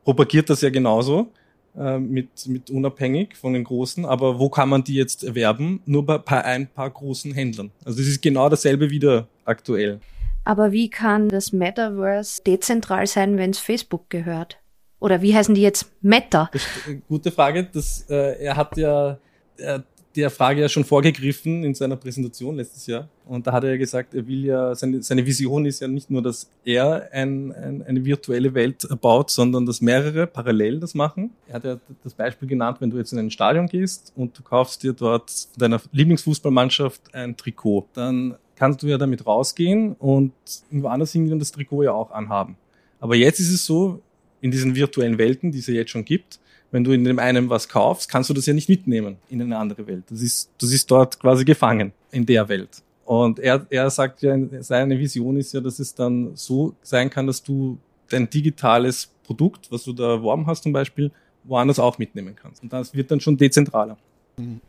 [0.03, 1.31] propagiert das ja genauso
[1.77, 4.05] äh, mit, mit unabhängig von den Großen.
[4.05, 5.81] Aber wo kann man die jetzt erwerben?
[5.85, 7.71] Nur bei, bei ein paar großen Händlern.
[7.85, 9.99] Also es ist genau dasselbe wieder aktuell.
[10.45, 14.57] Aber wie kann das Metaverse dezentral sein, wenn es Facebook gehört?
[14.99, 16.49] Oder wie heißen die jetzt Meta?
[16.51, 16.63] Das,
[17.07, 17.69] gute Frage.
[17.71, 19.19] Das, äh, er hat ja,
[19.57, 19.83] er,
[20.15, 23.07] der Frage ja schon vorgegriffen in seiner Präsentation letztes Jahr.
[23.25, 26.09] Und da hat er ja gesagt, er will ja, seine, seine Vision ist ja nicht
[26.09, 31.31] nur, dass er ein, ein, eine virtuelle Welt baut, sondern dass mehrere parallel das machen.
[31.47, 34.41] Er hat ja das Beispiel genannt, wenn du jetzt in ein Stadion gehst und du
[34.41, 40.33] kaufst dir dort deiner Lieblingsfußballmannschaft ein Trikot, dann kannst du ja damit rausgehen und
[40.71, 42.57] woanders hingehen das Trikot ja auch anhaben.
[42.99, 44.01] Aber jetzt ist es so,
[44.41, 46.39] in diesen virtuellen Welten, die es ja jetzt schon gibt,
[46.71, 49.57] wenn du in dem einen was kaufst, kannst du das ja nicht mitnehmen in eine
[49.57, 50.03] andere Welt.
[50.09, 52.83] Das ist, das ist dort quasi gefangen in der Welt.
[53.05, 57.25] Und er, er sagt ja, seine Vision ist ja, dass es dann so sein kann,
[57.25, 61.11] dass du dein digitales Produkt, was du da erworben hast zum Beispiel,
[61.43, 62.61] woanders auch mitnehmen kannst.
[62.61, 63.97] Und das wird dann schon dezentraler.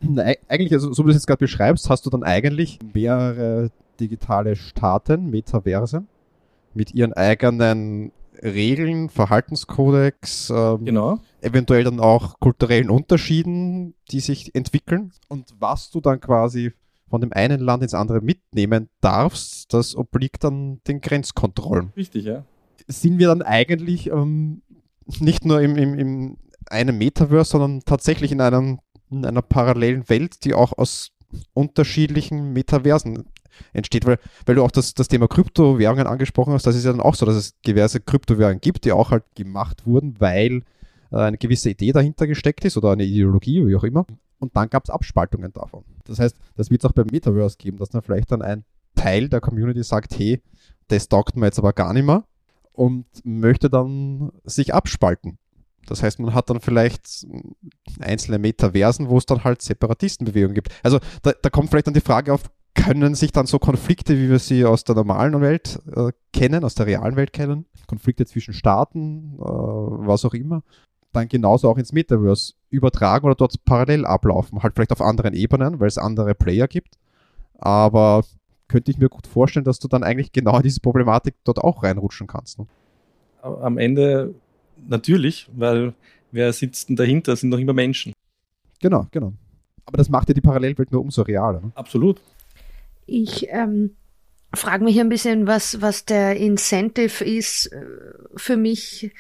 [0.00, 3.70] Nein, eigentlich, also, so wie du es jetzt gerade beschreibst, hast du dann eigentlich mehrere
[4.00, 6.04] digitale Staaten, Metaverse,
[6.74, 11.18] mit ihren eigenen Regeln, Verhaltenskodex, ähm, genau.
[11.40, 15.12] eventuell dann auch kulturellen Unterschieden, die sich entwickeln.
[15.28, 16.72] Und was du dann quasi
[17.08, 21.92] von dem einen Land ins andere mitnehmen darfst, das obliegt dann den Grenzkontrollen.
[21.96, 22.44] Richtig, ja.
[22.86, 24.62] Sind wir dann eigentlich ähm,
[25.18, 28.78] nicht nur im, im, im einem Metaverse, sondern tatsächlich in, einem,
[29.10, 31.10] in einer parallelen Welt, die auch aus
[31.52, 33.24] unterschiedlichen Metaversen
[33.72, 37.00] entsteht, weil, weil du auch das, das Thema Kryptowährungen angesprochen hast, das ist ja dann
[37.00, 40.62] auch so, dass es diverse Kryptowährungen gibt, die auch halt gemacht wurden, weil
[41.10, 44.06] äh, eine gewisse Idee dahinter gesteckt ist oder eine Ideologie, wie auch immer.
[44.38, 45.84] Und dann gab es Abspaltungen davon.
[46.04, 49.28] Das heißt, das wird es auch beim Metaverse geben, dass dann vielleicht dann ein Teil
[49.28, 50.40] der Community sagt, hey,
[50.88, 52.24] das taugt mir jetzt aber gar nicht mehr
[52.72, 55.38] und möchte dann sich abspalten.
[55.86, 57.26] Das heißt, man hat dann vielleicht
[58.00, 60.68] einzelne Metaversen, wo es dann halt Separatistenbewegungen gibt.
[60.82, 62.42] Also da, da kommt vielleicht dann die Frage auf,
[62.74, 66.74] können sich dann so Konflikte, wie wir sie aus der normalen Welt äh, kennen, aus
[66.74, 70.62] der realen Welt kennen, Konflikte zwischen Staaten, äh, was auch immer,
[71.12, 74.62] dann genauso auch ins Metaverse übertragen oder dort parallel ablaufen.
[74.62, 76.96] Halt vielleicht auf anderen Ebenen, weil es andere Player gibt.
[77.58, 78.24] Aber
[78.68, 81.82] könnte ich mir gut vorstellen, dass du dann eigentlich genau in diese Problematik dort auch
[81.82, 82.60] reinrutschen kannst.
[82.60, 82.66] Ne?
[83.42, 84.34] Am Ende
[84.88, 85.94] natürlich, weil
[86.30, 88.12] wer sitzt denn dahinter, sind noch immer Menschen.
[88.80, 89.32] Genau, genau.
[89.84, 91.60] Aber das macht ja die Parallelwelt nur umso realer.
[91.60, 91.72] Ne?
[91.74, 92.20] Absolut.
[93.12, 93.96] Ich ähm,
[94.54, 97.84] frage mich ein bisschen, was, was der Incentive ist äh,
[98.36, 99.10] für mich,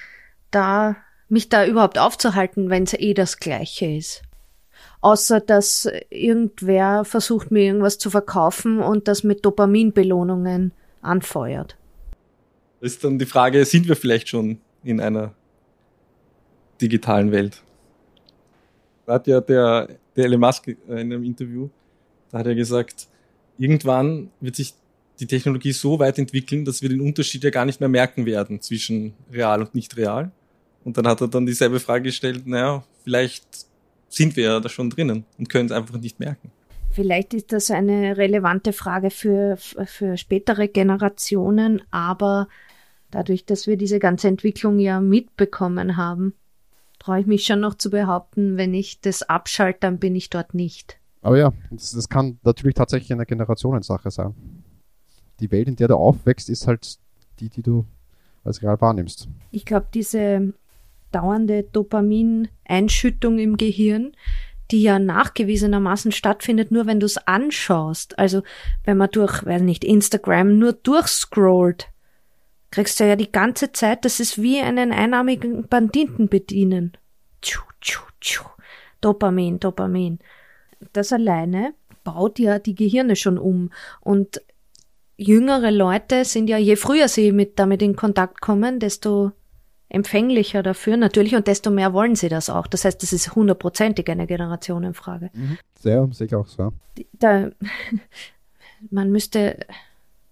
[0.52, 0.94] da
[1.28, 4.22] mich da überhaupt aufzuhalten, wenn es eh das Gleiche ist.
[5.00, 10.70] Außer dass irgendwer versucht, mir irgendwas zu verkaufen und das mit Dopaminbelohnungen
[11.02, 11.76] anfeuert.
[12.80, 15.34] Ist dann die Frage, sind wir vielleicht schon in einer
[16.80, 17.60] digitalen Welt?
[19.06, 21.70] Da hat ja der, der Elon Musk in einem Interview,
[22.30, 23.08] da hat er gesagt,
[23.60, 24.74] irgendwann wird sich
[25.20, 28.60] die Technologie so weit entwickeln, dass wir den Unterschied ja gar nicht mehr merken werden
[28.62, 30.32] zwischen real und nicht real.
[30.82, 33.44] Und dann hat er dann dieselbe Frage gestellt, naja, vielleicht
[34.08, 36.50] sind wir ja da schon drinnen und können es einfach nicht merken.
[36.90, 42.48] Vielleicht ist das eine relevante Frage für, für spätere Generationen, aber
[43.10, 46.34] dadurch, dass wir diese ganze Entwicklung ja mitbekommen haben,
[46.98, 50.54] traue ich mich schon noch zu behaupten, wenn ich das abschalte, dann bin ich dort
[50.54, 50.99] nicht.
[51.22, 54.34] Aber ja, das, das kann natürlich tatsächlich eine Generationensache sein.
[55.40, 56.98] Die Welt, in der du aufwächst, ist halt
[57.40, 57.84] die, die du
[58.44, 59.28] als real wahrnimmst.
[59.50, 60.54] Ich glaube, diese
[61.12, 64.12] dauernde Dopamineinschüttung im Gehirn,
[64.70, 68.18] die ja nachgewiesenermaßen stattfindet, nur wenn du es anschaust.
[68.18, 68.42] Also
[68.84, 71.88] wenn man durch, weiß nicht, Instagram nur durchscrollt,
[72.70, 76.92] kriegst du ja die ganze Zeit, das ist wie einen einarmigen Banditen bedienen.
[77.42, 78.44] Tschu, tschu, tschu.
[79.00, 80.20] Dopamin, Dopamin.
[80.92, 83.70] Das alleine baut ja die Gehirne schon um.
[84.00, 84.42] Und
[85.16, 89.32] jüngere Leute sind ja, je früher sie mit damit in Kontakt kommen, desto
[89.90, 92.66] empfänglicher dafür natürlich und desto mehr wollen sie das auch.
[92.68, 95.30] Das heißt, das ist hundertprozentig eine Generationenfrage.
[95.32, 95.58] Mhm.
[95.78, 96.72] Sehr, sicher auch so.
[97.12, 97.50] Da,
[98.90, 99.66] man müsste,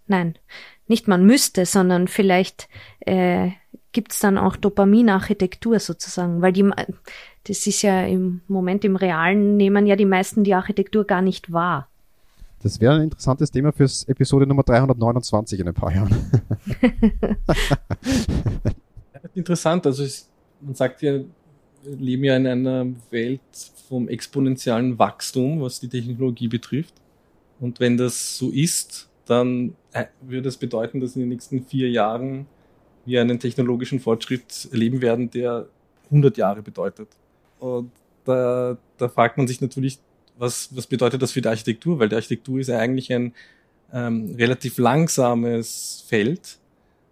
[0.06, 0.38] nein,
[0.86, 2.68] nicht man müsste, sondern vielleicht
[3.00, 3.50] äh,
[3.92, 6.70] gibt es dann auch Dopaminarchitektur sozusagen, weil die,
[7.48, 11.50] das ist ja im Moment im Realen nehmen ja die meisten die Architektur gar nicht
[11.50, 11.88] wahr.
[12.62, 16.14] Das wäre ein interessantes Thema fürs Episode Nummer 329 in ein paar Jahren.
[19.34, 19.86] interessant.
[19.86, 20.28] Also es,
[20.60, 21.20] man sagt ja,
[21.84, 23.40] wir leben ja in einer Welt
[23.88, 26.94] vom exponentiellen Wachstum, was die Technologie betrifft.
[27.60, 31.88] Und wenn das so ist, dann äh, würde es bedeuten, dass in den nächsten vier
[31.90, 32.46] Jahren
[33.04, 35.68] wir einen technologischen Fortschritt erleben werden, der
[36.06, 37.08] 100 Jahre bedeutet.
[37.58, 37.90] Und
[38.24, 39.98] da, da fragt man sich natürlich,
[40.36, 41.98] was, was bedeutet das für die Architektur?
[41.98, 43.34] Weil die Architektur ist ja eigentlich ein
[43.92, 46.58] ähm, relativ langsames Feld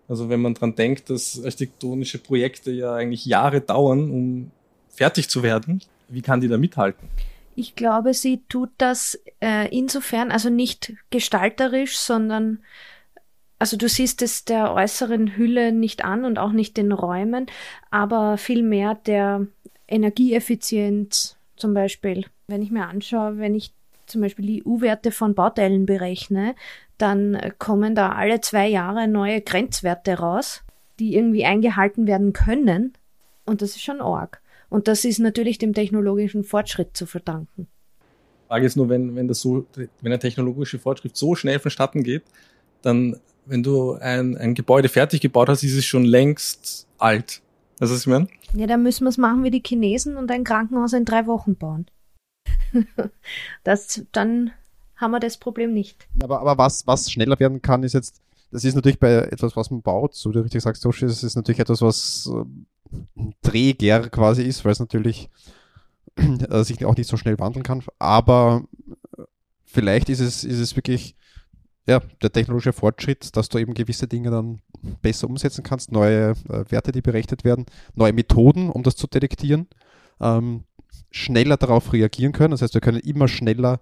[0.09, 4.51] also wenn man dran denkt, dass architektonische Projekte ja eigentlich Jahre dauern, um
[4.89, 7.09] fertig zu werden, wie kann die da mithalten?
[7.57, 12.61] Ich glaube, sie tut das äh, insofern, also nicht gestalterisch, sondern
[13.59, 17.47] also du siehst es der äußeren Hülle nicht an und auch nicht den Räumen,
[17.91, 19.47] aber vielmehr der
[19.89, 22.27] Energieeffizienz zum Beispiel.
[22.47, 23.73] Wenn ich mir anschaue, wenn ich
[24.07, 26.55] zum Beispiel die U-Werte von Bauteilen berechne,
[26.99, 30.63] dann kommen da alle zwei Jahre neue Grenzwerte raus,
[30.99, 32.95] die irgendwie eingehalten werden können.
[33.45, 34.41] Und das ist schon arg.
[34.69, 37.69] Und das ist natürlich dem technologischen Fortschritt zu verdanken.
[38.45, 42.03] Die Frage ist nur, wenn, wenn das so, wenn der technologische Fortschritt so schnell vonstatten
[42.03, 42.23] geht,
[42.83, 47.43] dann, wenn du ein, ein Gebäude fertig gebaut hast, ist es schon längst alt.
[47.79, 48.29] Ist, was ich meine?
[48.55, 51.57] Ja, dann müssen wir es machen wie die Chinesen und ein Krankenhaus in drei Wochen
[51.57, 51.87] bauen.
[53.65, 54.53] das, dann
[54.97, 56.09] haben wir das Problem nicht.
[56.23, 59.71] Aber, aber was, was schneller werden kann, ist jetzt, das ist natürlich bei etwas, was
[59.71, 64.09] man baut, so wie du richtig sagst, Joshi, das ist natürlich etwas, was äh, träger
[64.09, 65.29] quasi ist, weil es natürlich
[66.17, 67.83] äh, sich auch nicht so schnell wandeln kann.
[67.99, 68.65] Aber
[69.19, 69.23] äh,
[69.65, 71.15] vielleicht ist es, ist es wirklich
[71.87, 74.61] ja, der technologische Fortschritt, dass du eben gewisse Dinge dann
[75.03, 79.69] besser umsetzen kannst, neue äh, Werte, die berechnet werden, neue Methoden, um das zu detektieren,
[80.21, 80.65] ähm,
[81.11, 82.51] schneller darauf reagieren können.
[82.51, 83.81] Das heißt, wir können immer schneller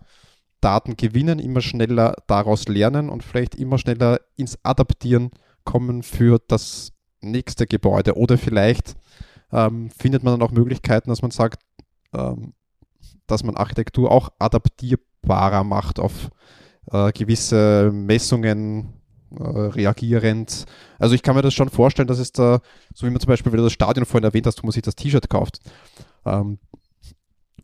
[0.60, 5.30] Daten gewinnen, immer schneller daraus lernen und vielleicht immer schneller ins Adaptieren
[5.64, 8.16] kommen für das nächste Gebäude.
[8.16, 8.96] Oder vielleicht
[9.52, 11.62] ähm, findet man dann auch Möglichkeiten, dass man sagt,
[12.12, 12.52] ähm,
[13.26, 16.30] dass man Architektur auch adaptierbarer macht auf
[16.90, 18.94] äh, gewisse Messungen
[19.38, 20.64] äh, reagierend.
[20.98, 22.60] Also ich kann mir das schon vorstellen, dass es da,
[22.94, 24.96] so wie man zum Beispiel, du das Stadion vorhin erwähnt hast, wo man sich das
[24.96, 25.60] T-Shirt kauft,
[26.24, 26.58] ähm,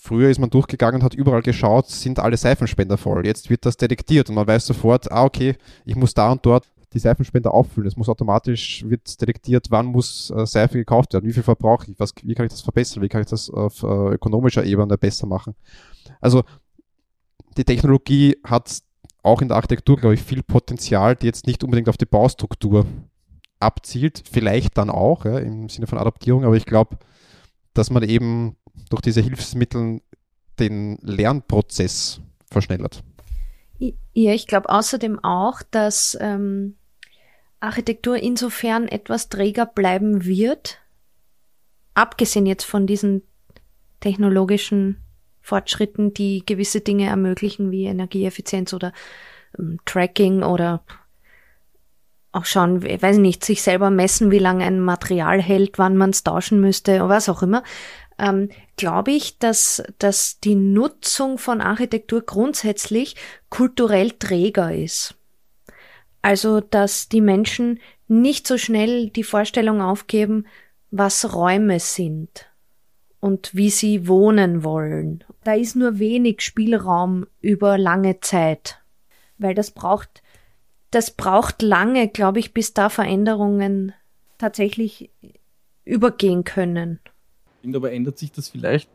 [0.02, 3.26] Früher ist man durchgegangen und hat überall geschaut, sind alle Seifenspender voll.
[3.26, 6.66] Jetzt wird das detektiert und man weiß sofort, ah, okay, ich muss da und dort
[6.94, 7.87] die Seifenspender auffüllen.
[7.87, 12.00] Es muss automatisch, wird detektiert, wann muss äh, Seife gekauft werden, wie viel verbrauche ich,
[12.00, 15.26] was, wie kann ich das verbessern, wie kann ich das auf äh, ökonomischer Ebene besser
[15.26, 15.54] machen.
[16.20, 16.44] Also
[17.59, 18.80] die Technologie hat
[19.22, 22.87] auch in der Architektur, glaube ich, viel Potenzial, die jetzt nicht unbedingt auf die Baustruktur
[23.59, 26.98] abzielt, vielleicht dann auch ja, im Sinne von Adaptierung, aber ich glaube,
[27.74, 28.56] dass man eben
[28.88, 30.00] durch diese Hilfsmittel
[30.59, 33.02] den Lernprozess verschnellert.
[33.78, 36.76] Ja, ich glaube außerdem auch, dass ähm,
[37.61, 40.78] Architektur insofern etwas träger bleiben wird,
[41.94, 43.22] abgesehen jetzt von diesen
[44.00, 44.98] technologischen
[45.40, 48.92] Fortschritten, die gewisse Dinge ermöglichen, wie Energieeffizienz oder
[49.59, 50.83] ähm, Tracking oder
[52.33, 56.11] auch schauen, ich weiß nicht, sich selber messen, wie lange ein Material hält, wann man
[56.11, 57.64] es tauschen müsste, oder was auch immer,
[58.18, 63.16] ähm, glaube ich, dass, dass die Nutzung von Architektur grundsätzlich
[63.48, 65.16] kulturell träger ist.
[66.22, 70.46] Also, dass die Menschen nicht so schnell die Vorstellung aufgeben,
[70.90, 72.49] was Räume sind
[73.20, 75.24] und wie sie wohnen wollen.
[75.44, 78.83] Da ist nur wenig Spielraum über lange Zeit,
[79.38, 80.22] weil das braucht,
[80.90, 83.92] das braucht lange, glaube ich, bis da Veränderungen
[84.38, 85.11] tatsächlich
[85.85, 87.00] übergehen können.
[87.56, 88.90] Ich finde aber ändert sich das vielleicht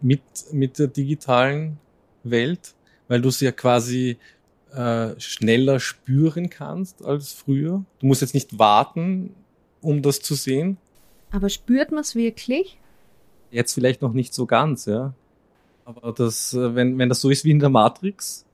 [0.00, 1.78] mit, mit der digitalen
[2.22, 2.74] Welt,
[3.08, 4.16] weil du es ja quasi
[4.72, 7.84] äh, schneller spüren kannst als früher.
[7.98, 9.34] Du musst jetzt nicht warten,
[9.80, 10.78] um das zu sehen.
[11.30, 12.78] Aber spürt man es wirklich?
[13.50, 15.14] Jetzt vielleicht noch nicht so ganz, ja.
[15.84, 18.44] Aber das, äh, wenn, wenn das so ist wie in der Matrix,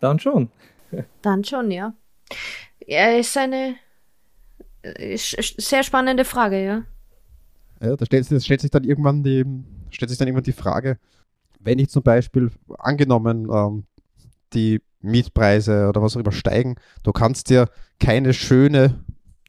[0.00, 0.50] dann schon.
[1.22, 1.94] Dann schon, ja.
[2.86, 3.74] Ja, ist eine
[5.58, 6.82] sehr spannende Frage, ja.
[7.80, 9.44] Ja, da stellt, stellt, sich dann irgendwann die,
[9.90, 10.98] stellt sich dann irgendwann die Frage,
[11.60, 13.84] wenn ich zum Beispiel angenommen ähm,
[14.54, 17.68] die Mietpreise oder was auch immer steigen, du kannst dir
[18.00, 19.04] keine schöne,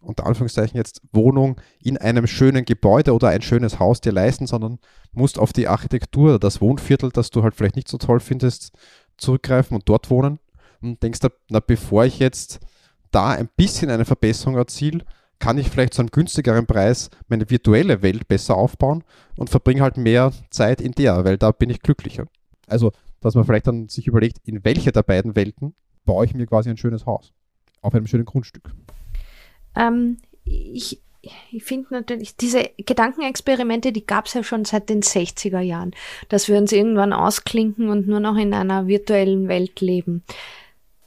[0.07, 4.79] unter Anführungszeichen jetzt, Wohnung in einem schönen Gebäude oder ein schönes Haus dir leisten, sondern
[5.11, 8.71] musst auf die Architektur, das Wohnviertel, das du halt vielleicht nicht so toll findest,
[9.17, 10.39] zurückgreifen und dort wohnen.
[10.81, 12.59] Und denkst na, bevor ich jetzt
[13.11, 15.03] da ein bisschen eine Verbesserung erziele,
[15.39, 19.03] kann ich vielleicht zu einem günstigeren Preis meine virtuelle Welt besser aufbauen
[19.35, 22.25] und verbringe halt mehr Zeit in der, weil da bin ich glücklicher.
[22.67, 22.91] Also
[23.21, 25.73] dass man vielleicht dann sich überlegt, in welche der beiden Welten
[26.05, 27.33] baue ich mir quasi ein schönes Haus
[27.81, 28.71] auf einem schönen Grundstück.
[29.77, 31.01] Ähm, ich
[31.51, 35.91] ich finde natürlich, diese Gedankenexperimente, die gab es ja schon seit den 60er Jahren,
[36.29, 40.23] dass wir uns irgendwann ausklinken und nur noch in einer virtuellen Welt leben.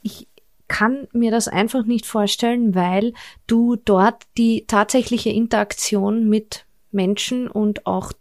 [0.01, 0.27] Ich
[0.67, 3.13] kann mir das einfach nicht vorstellen, weil
[3.47, 8.13] du dort die tatsächliche Interaktion mit Menschen und auch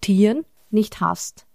[0.00, 1.46] Tieren nicht hast.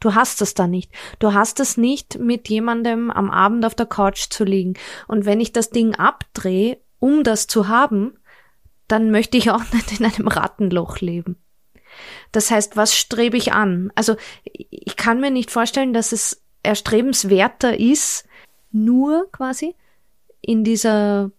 [0.00, 0.90] Du hast es da nicht.
[1.20, 4.74] Du hast es nicht, mit jemandem am Abend auf der Couch zu liegen.
[5.06, 8.16] Und wenn ich das Ding abdrehe, um das zu haben,
[8.86, 11.36] dann möchte ich auch nicht in einem Rattenloch leben.
[12.30, 13.92] Das heißt, was strebe ich an?
[13.96, 18.24] Also ich kann mir nicht vorstellen, dass es erstrebenswerter ist,
[18.70, 19.74] nur quasi
[20.40, 21.32] in dieser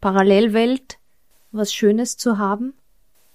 [0.00, 0.98] Parallelwelt
[1.52, 2.72] was Schönes zu haben.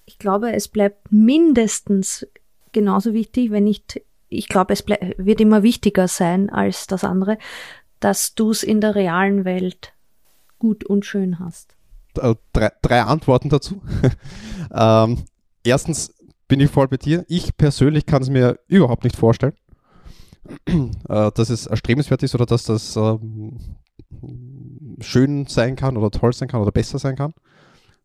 [0.04, 2.26] Ich glaube, es bleibt mindestens
[2.72, 7.36] genauso wichtig, wenn nicht ich glaube, es wird immer wichtiger sein als das andere,
[8.00, 9.92] dass du es in der realen Welt
[10.62, 11.74] gut und schön hast.
[12.16, 13.82] Äh, drei, drei Antworten dazu.
[14.72, 15.24] ähm,
[15.64, 16.14] erstens
[16.46, 17.24] bin ich voll bei dir.
[17.26, 19.54] Ich persönlich kann es mir überhaupt nicht vorstellen,
[20.66, 23.58] äh, dass es erstrebenswert ist oder dass das ähm,
[25.00, 27.32] schön sein kann oder toll sein kann oder besser sein kann,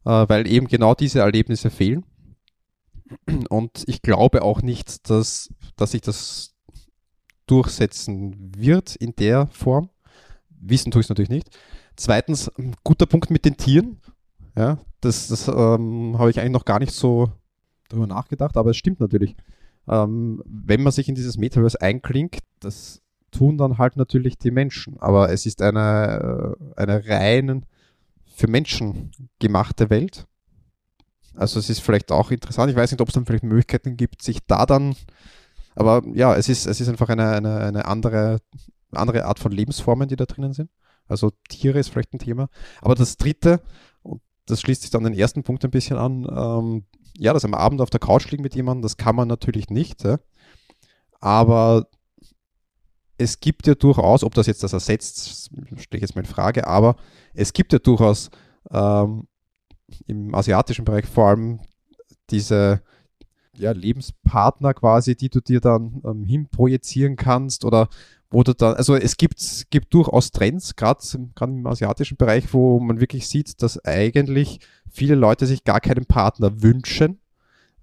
[0.06, 2.06] äh, weil eben genau diese Erlebnisse fehlen.
[3.50, 6.56] Und ich glaube auch nicht, dass, dass sich das
[7.46, 9.92] durchsetzen wird in der Form.
[10.60, 11.56] Wissen tue ich es natürlich nicht.
[11.98, 12.52] Zweitens,
[12.84, 14.00] guter Punkt mit den Tieren.
[14.56, 17.32] Ja, das, das ähm, habe ich eigentlich noch gar nicht so
[17.90, 19.36] darüber nachgedacht, aber es stimmt natürlich.
[19.88, 25.00] Ähm, wenn man sich in dieses Metaverse einklingt, das tun dann halt natürlich die Menschen.
[25.00, 27.66] Aber es ist eine, äh, eine rein
[28.26, 30.28] für Menschen gemachte Welt.
[31.34, 32.70] Also es ist vielleicht auch interessant.
[32.70, 34.96] Ich weiß nicht, ob es dann vielleicht Möglichkeiten gibt, sich da dann,
[35.76, 38.40] aber ja, es ist, es ist einfach eine, eine, eine andere,
[38.92, 40.72] andere Art von Lebensformen, die da drinnen sind.
[41.08, 42.50] Also Tiere ist vielleicht ein Thema.
[42.82, 43.62] Aber das dritte,
[44.04, 46.86] und das schließt sich dann den ersten Punkt ein bisschen an, ähm,
[47.18, 50.04] ja, das am Abend auf der Couch liegen mit jemandem, das kann man natürlich nicht.
[50.04, 50.20] Ja?
[51.20, 51.88] Aber
[53.18, 56.68] es gibt ja durchaus, ob das jetzt das ersetzt, stehe ich jetzt mal in Frage,
[56.68, 56.96] aber
[57.34, 58.30] es gibt ja durchaus
[58.72, 59.28] ähm,
[60.06, 61.60] im asiatischen Bereich vor allem
[62.30, 62.82] diese
[63.58, 67.90] ja, Lebenspartner quasi, die du dir dann ähm, hinprojizieren kannst oder
[68.30, 71.00] wo du dann, also es gibt, gibt durchaus Trends, gerade
[71.40, 74.60] im asiatischen Bereich, wo man wirklich sieht, dass eigentlich
[74.90, 77.20] viele Leute sich gar keinen Partner wünschen,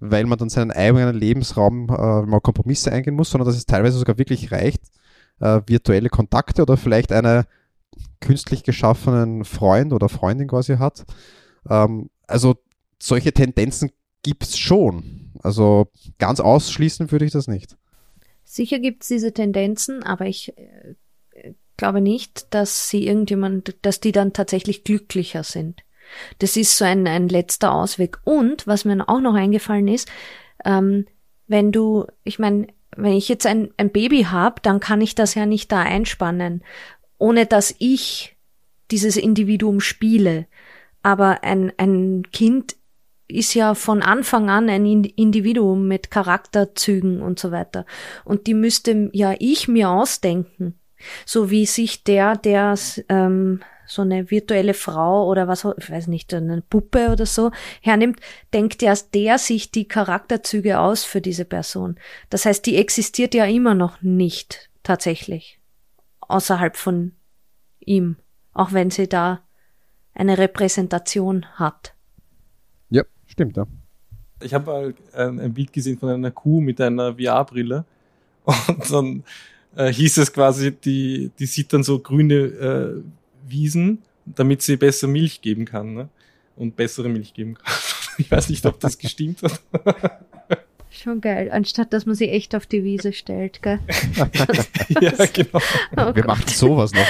[0.01, 3.99] weil man dann seinen eigenen Lebensraum äh, mal Kompromisse eingehen muss, sondern dass es teilweise
[3.99, 4.83] sogar wirklich reicht,
[5.41, 7.45] äh, virtuelle Kontakte oder vielleicht einen
[8.21, 11.05] künstlich geschaffenen Freund oder Freundin quasi hat.
[11.69, 12.57] Ähm, also
[13.01, 13.91] solche Tendenzen
[14.23, 15.33] gibt es schon.
[15.43, 17.77] Also ganz ausschließen würde ich das nicht.
[18.55, 24.13] Sicher gibt es diese Tendenzen, aber ich äh, glaube nicht, dass sie irgendjemand, dass die
[24.13, 25.83] dann tatsächlich glücklicher sind.
[26.39, 28.19] Das ist so ein, ein letzter Ausweg.
[28.23, 30.09] Und was mir auch noch eingefallen ist,
[30.65, 31.09] ähm,
[31.49, 35.35] wenn du, ich meine, wenn ich jetzt ein, ein Baby habe, dann kann ich das
[35.35, 36.63] ja nicht da einspannen,
[37.19, 38.37] ohne dass ich
[38.93, 40.47] dieses Individuum spiele.
[41.03, 42.77] Aber ein, ein Kind
[43.37, 47.87] ist ja von Anfang an ein Individuum mit Charakterzügen und so weiter.
[48.25, 50.79] Und die müsste ja ich mir ausdenken.
[51.27, 52.75] So wie sich der, der
[53.09, 57.51] ähm, so eine virtuelle Frau oder was, ich weiß nicht, eine Puppe oder so
[57.83, 58.21] hernimmt,
[58.53, 61.97] denkt ja der sich die Charakterzüge aus für diese Person.
[62.31, 65.61] Das heißt, die existiert ja immer noch nicht tatsächlich
[66.21, 67.13] außerhalb von
[67.81, 68.17] ihm,
[68.53, 69.43] auch wenn sie da
[70.15, 71.95] eine Repräsentation hat.
[73.27, 73.67] Stimmt, ja.
[74.43, 77.85] Ich habe mal ein, ein Bild gesehen von einer Kuh mit einer VR-Brille
[78.45, 79.25] und dann
[79.77, 83.03] äh, hieß es quasi, die, die sieht dann so grüne äh,
[83.47, 86.09] Wiesen, damit sie besser Milch geben kann ne?
[86.57, 87.73] und bessere Milch geben kann.
[88.17, 89.61] Ich weiß nicht, ob das gestimmt hat.
[90.89, 93.81] Schon geil, anstatt dass man sie echt auf die Wiese stellt, gell?
[95.01, 95.59] ja, genau.
[95.97, 97.05] Oh Wir machen sowas noch.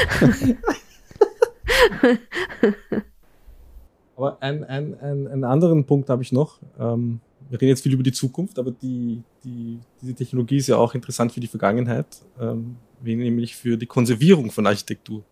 [4.17, 6.59] Aber ein, ein, ein, einen anderen Punkt habe ich noch.
[6.79, 10.77] Ähm, wir reden jetzt viel über die Zukunft, aber die, die, diese Technologie ist ja
[10.77, 12.07] auch interessant für die Vergangenheit,
[12.41, 15.23] ähm, nämlich für die Konservierung von Architektur.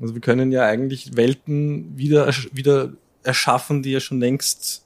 [0.00, 4.84] Also wir können ja eigentlich Welten wieder, wieder erschaffen, die ja schon längst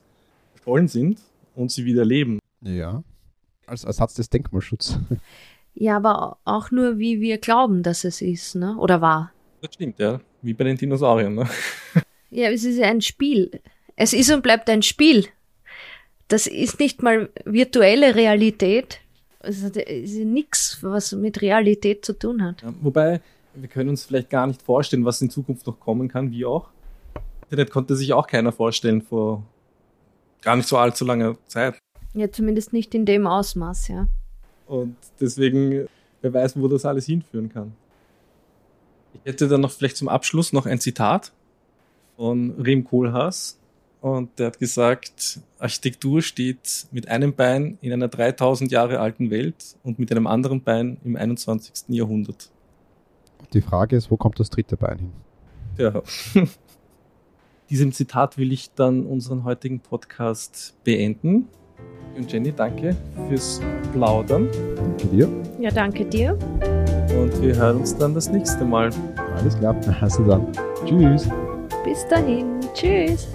[0.54, 1.20] verschollen sind
[1.54, 2.38] und sie wieder leben.
[2.60, 3.02] Ja,
[3.66, 4.98] als Ersatz des Denkmalschutzes.
[5.78, 8.78] Ja, aber auch nur, wie wir glauben, dass es ist, ne?
[8.78, 9.30] Oder war.
[9.60, 10.20] Das stimmt, ja.
[10.40, 11.46] Wie bei den Dinosauriern, ne?
[12.36, 13.62] Ja, es ist ein Spiel.
[13.96, 15.24] Es ist und bleibt ein Spiel.
[16.28, 19.00] Das ist nicht mal virtuelle Realität.
[19.40, 22.60] Es ist nichts, was mit Realität zu tun hat.
[22.60, 23.22] Ja, wobei,
[23.54, 26.68] wir können uns vielleicht gar nicht vorstellen, was in Zukunft noch kommen kann, wie auch.
[27.44, 29.42] Internet konnte sich auch keiner vorstellen vor
[30.42, 31.78] gar nicht so allzu langer Zeit.
[32.12, 34.08] Ja, zumindest nicht in dem Ausmaß, ja.
[34.66, 35.88] Und deswegen,
[36.20, 37.72] wer weiß, wo das alles hinführen kann.
[39.14, 41.32] Ich hätte dann noch vielleicht zum Abschluss noch ein Zitat
[42.16, 43.58] von Rem Koolhaas.
[44.00, 49.76] Und der hat gesagt, Architektur steht mit einem Bein in einer 3000 Jahre alten Welt
[49.82, 51.88] und mit einem anderen Bein im 21.
[51.88, 52.50] Jahrhundert.
[53.52, 55.12] Die Frage ist, wo kommt das dritte Bein hin?
[55.78, 56.02] Ja.
[57.70, 61.48] Diesem Zitat will ich dann unseren heutigen Podcast beenden.
[62.16, 62.96] Und Jenny, danke
[63.28, 63.60] fürs
[63.92, 64.48] Plaudern.
[64.76, 65.28] Danke dir.
[65.60, 66.38] Ja, danke dir.
[67.18, 68.90] Und wir hören uns dann das nächste Mal.
[69.36, 69.74] Alles klar.
[70.00, 70.46] Also dann.
[70.84, 71.28] Tschüss.
[71.86, 72.58] Bis dahin.
[72.74, 73.28] Tschüss.